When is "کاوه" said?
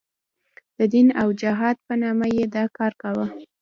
3.01-3.25